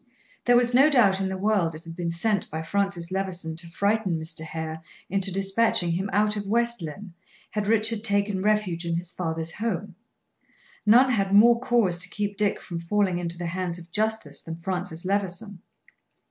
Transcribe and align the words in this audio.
There 0.45 0.55
was 0.55 0.73
no 0.73 0.89
doubt 0.89 1.21
in 1.21 1.29
the 1.29 1.37
world 1.37 1.75
it 1.75 1.83
had 1.83 1.95
been 1.95 2.09
sent 2.09 2.49
by 2.49 2.63
Francis 2.63 3.11
Levison 3.11 3.55
to 3.57 3.69
frighten 3.69 4.17
Mr. 4.19 4.41
Hare 4.43 4.81
into 5.11 5.31
dispatching 5.31 5.91
him 5.91 6.09
out 6.11 6.35
of 6.35 6.47
West 6.47 6.81
Lynne, 6.81 7.13
had 7.51 7.67
Richard 7.67 8.03
taken 8.03 8.41
refuge 8.41 8.83
in 8.83 8.95
his 8.95 9.11
father's 9.11 9.51
home. 9.51 9.93
None 10.87 11.11
had 11.11 11.35
more 11.35 11.59
cause 11.59 11.99
to 11.99 12.09
keep 12.09 12.35
Dick 12.35 12.63
from 12.63 12.79
falling 12.79 13.19
into 13.19 13.37
the 13.37 13.45
hands 13.45 13.77
of 13.77 13.91
justice 13.91 14.41
than 14.41 14.55
Francis 14.55 15.05
Levison. 15.05 15.61